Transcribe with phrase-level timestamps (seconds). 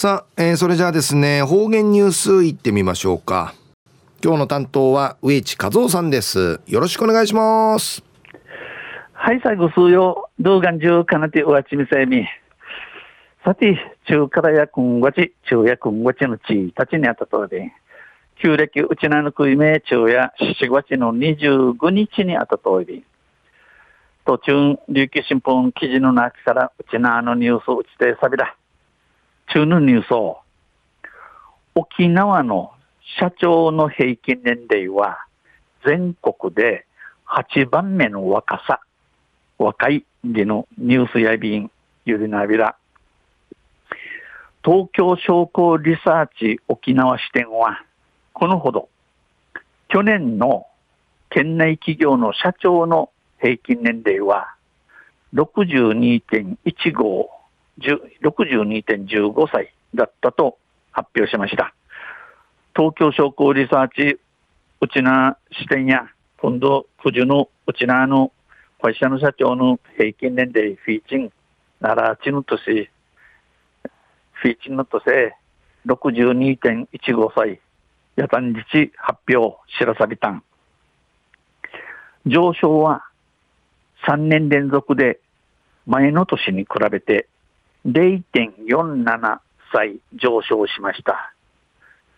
[0.00, 3.52] さあ、えー、それじゃあですね、方言ニュースいってみましょうか。
[4.24, 6.58] 今日の担当は植地和夫さんです。
[6.66, 8.02] よろしくお願いします。
[9.12, 12.24] はい、最後数曜、動画中かなてうわちみせみ。
[13.44, 13.78] さて、
[14.08, 17.70] 中からやくんわち、中やくんわちのちたちにあったとで、
[18.40, 23.04] 旧暦うちなのくいめ中や7月の25日にあったとり、
[24.24, 28.56] 途中、琉球新聞記事の中からうちなのニュースうちてさびだ。
[29.52, 30.38] 中のニュースを、
[31.74, 32.72] 沖縄の
[33.18, 35.24] 社長の平均年齢は
[35.84, 36.86] 全国で
[37.26, 38.80] 8番目の若さ、
[39.58, 41.70] 若いでのニュースやびん、
[42.04, 42.76] ゆりなびら。
[44.64, 47.82] 東京商工リサーチ沖縄支店は、
[48.32, 48.88] このほど、
[49.88, 50.66] 去年の
[51.30, 53.10] 県内企業の社長の
[53.40, 54.54] 平均年齢は
[55.34, 57.39] 62.15
[57.80, 60.58] 62.15歳だったと
[60.92, 61.74] 発表しました。
[62.74, 64.20] 東京商工リサーチ
[64.80, 68.32] うちな支店や今度九十のうちなの
[68.80, 71.30] 会社の社長の平均年齢フィーチン
[71.80, 72.62] ならちぬとし
[74.32, 75.36] フィーチンのとせ
[75.86, 77.60] 62.15歳
[78.16, 80.42] やたんじち発表知らさびたん
[82.26, 83.04] 上昇は
[84.06, 85.20] 3年連続で
[85.86, 87.28] 前の年に比べて
[87.86, 89.40] 0.47
[89.72, 91.32] 歳上昇しました。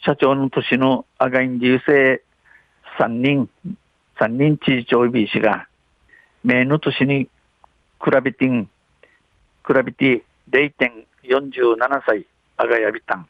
[0.05, 2.20] 社長の年のアガイン流星
[2.98, 3.48] 3人、
[4.18, 5.68] 3人知事長 B 氏が、
[6.44, 7.28] 名の年に
[8.05, 8.66] 比べて、比
[9.84, 13.28] べて0.47歳あがやびたん。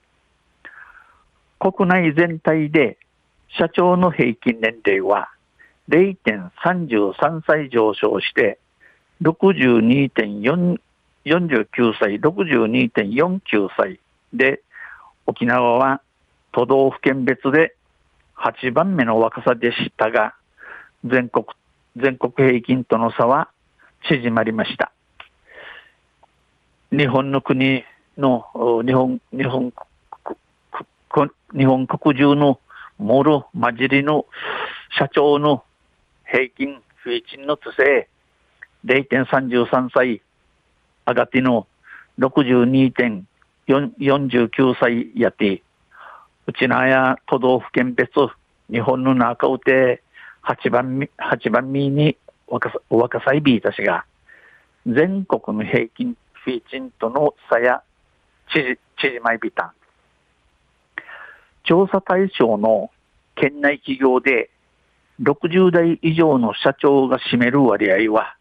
[1.58, 2.97] 国内全体で
[3.56, 5.28] 社長の平均年齢は
[5.91, 8.58] 0.33歳上昇して
[9.22, 10.80] 62.4
[11.25, 14.01] 49歳、62.49歳
[14.33, 14.62] で、
[15.27, 16.01] 沖縄は
[16.53, 17.75] 都道府県別で
[18.37, 20.34] 8番目の若さでしたが、
[21.05, 21.47] 全国、
[21.97, 23.49] 全国平均との差は
[24.09, 24.93] 縮まりました。
[26.91, 27.84] 日本の国
[28.19, 28.44] の、
[28.84, 29.72] 日本、日本、
[31.54, 32.59] 日本国中の
[32.99, 34.27] もろ混じりの
[34.99, 35.65] 社長の
[36.25, 38.06] 平均、フィーチンの都政
[38.84, 40.22] 0.33歳
[41.12, 41.67] 上がっての
[42.19, 45.62] 62.49歳やて、
[46.47, 48.11] うちなや都道府県別、
[48.71, 50.03] 日本の中うて
[50.43, 52.17] 8番、8番目に
[52.49, 54.05] 若若さいびいたしが、
[54.87, 57.83] 全国の平均フィーチンとの差や
[58.49, 58.77] 縮
[59.22, 59.75] まいびた。
[61.65, 62.91] 調査対象の
[63.37, 64.51] 県内企業で
[65.22, 68.37] 60代以上の社長が占める割合は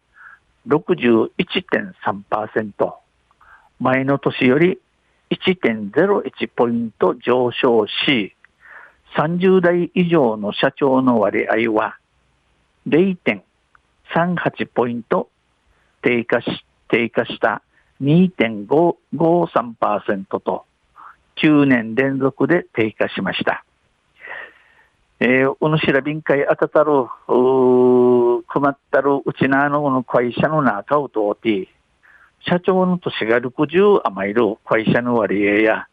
[0.68, 2.94] 61.3%、
[3.80, 4.78] 前の年より
[5.30, 8.36] 1.01ポイント上昇し、
[9.16, 11.96] 30代以上の社長の割合は
[12.88, 15.28] 0.38ポイント
[16.02, 17.62] 低下し、低下した
[18.02, 20.64] 2.53%と
[21.42, 23.64] 9年連続で低下しました。
[25.20, 27.06] えー、おのしらびんかいあたたる、
[28.52, 31.68] 困ったるうちなの会社の中を通って、
[32.46, 35.86] 社長の年が60余りる会社の割合や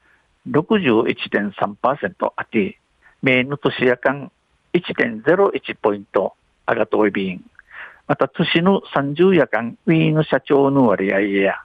[0.49, 2.77] 61.3%あって、
[3.21, 4.29] 名の年や間
[4.73, 6.33] 1.01ポイント
[6.67, 7.45] 上がといびん。
[8.07, 11.63] また年の30夜間ウィーの社長の割合や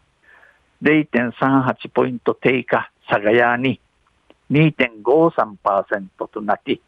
[0.81, 3.81] 0.38ポイント低下下がやに
[4.53, 6.79] 2.53%となって、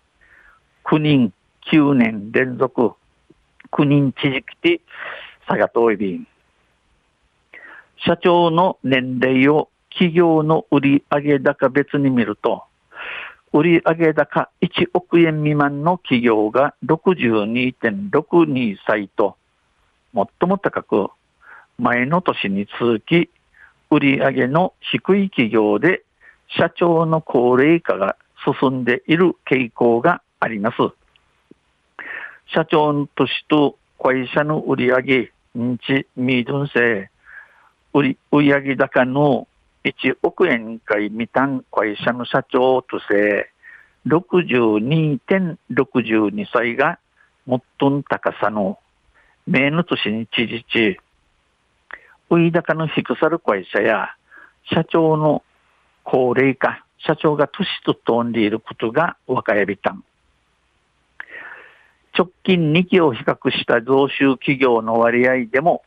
[0.84, 1.32] 9人
[1.72, 2.92] 9年連続
[3.72, 4.80] 9人知事来て
[5.46, 6.26] 下がといび。
[8.04, 12.64] 社長の年齢を企業の売上高別に見ると、
[13.52, 19.36] 売上高1億円未満の企業が62.62歳と、
[20.14, 21.08] 最も高く、
[21.78, 23.30] 前の年に続き、
[23.90, 26.02] 売上の低い企業で
[26.58, 28.16] 社長の高齢化が
[28.60, 30.76] 進んでいる傾向があります。
[32.52, 37.10] 社長の年と会社の売上、認知、ミードン制、
[37.92, 39.48] 売上高の
[39.84, 43.50] 1億円会未単会社の社長として
[44.06, 46.98] 62.62歳が
[47.46, 47.60] 最
[47.90, 48.78] も高さの。
[49.46, 50.98] 名の年に知事地、
[52.30, 54.16] 売高の低さる会社や
[54.74, 55.44] 社長の
[56.02, 60.02] 高齢化、社長が年と飛んでいることが若やびたん。
[62.16, 65.82] 直近2期を比較した増収企業の割合でも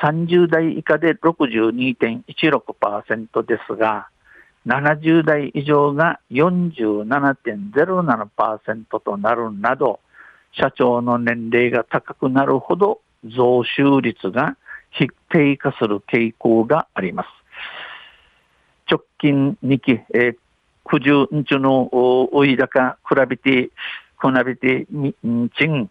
[0.00, 4.08] 30代以下で62.16%ですが、
[4.66, 10.00] 70代以上が47.07%となるなど、
[10.52, 14.56] 社長の年齢が高くなるほど増収率が
[15.30, 17.28] 低下する傾向があります。
[18.90, 20.36] 直近2期、えー、
[20.84, 23.70] 九十日のおい高比べて、
[24.20, 25.90] 比べて、んちん、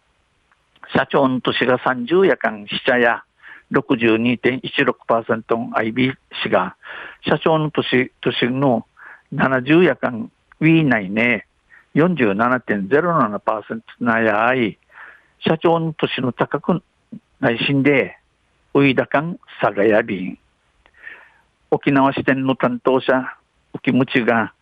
[0.94, 3.24] 社長の年が30夜間、死者や
[3.72, 6.14] 62.16%の IB
[6.44, 6.76] 氏が、
[7.28, 8.86] 社長の年、年の
[9.34, 11.48] 70夜間、ウィー内ね、
[11.96, 14.78] 47.07%なやい、
[15.40, 16.84] 社長の年の高く
[17.40, 18.18] 内心で、
[18.74, 20.40] ウイダカンサガヤビン。
[21.72, 23.38] 沖縄支店の担当者、
[23.74, 24.54] 浮むちが、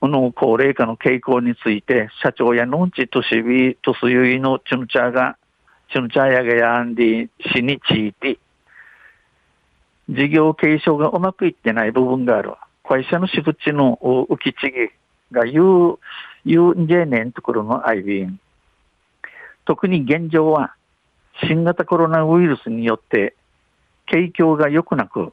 [0.00, 5.36] この高齢化の傾向について、社長やのんちとしび、とすゆいのチュンチャーが、
[5.90, 8.38] チュンチャーやがやんで、しについて、
[10.08, 12.52] 事業継承がうまくいってない部分がある。
[12.84, 14.90] 会社の仕口の浮きちぎ
[15.32, 15.98] が言う、
[16.46, 18.38] 言うんじゃねんところのアイビン。
[19.64, 20.74] 特に現状は、
[21.42, 23.34] 新型コロナウイルスによって、
[24.06, 25.32] 景況が良くなく、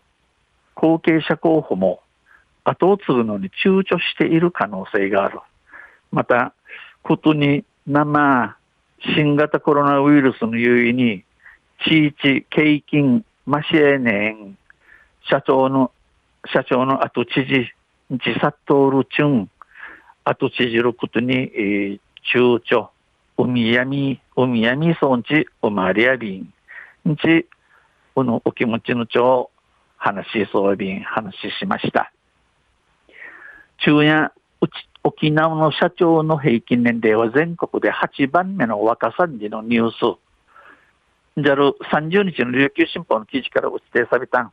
[0.73, 2.01] 後継者候補も
[2.65, 5.39] 後を継ぐのに躊躇している可能性がある。
[6.11, 6.53] また、
[7.03, 8.57] ことに生、
[9.15, 11.23] 新型コロナウイルスの優位に、
[11.87, 14.57] 地域、景金、マシエネン、
[15.29, 15.91] 社長の、
[16.51, 17.71] 社長の後知事、
[18.09, 19.49] 自殺通るチュン、
[20.23, 21.99] 後知事ることに、えー、
[22.33, 22.87] 躊躇、
[23.37, 26.53] 海闇、海闇そんち、おまりやびん、
[27.07, 27.47] んち、
[28.15, 29.51] このお気持ちのちょ
[29.97, 32.14] 話しそうびん、話しました。
[33.77, 34.31] 中夜
[35.03, 40.19] 沖縄の社長の平均年齢は全国で8番目の若さんじのニュース。
[41.37, 44.51] じゃる30日の琉球新報の記事から打ち定されたん。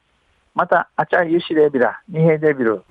[0.55, 2.83] また、あちゃゆしレビラ、二平デビル。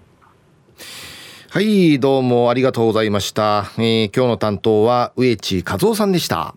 [1.51, 3.65] はい、どうもありがとうございました。
[3.77, 6.55] えー、今日の担当は植地和夫さんでした。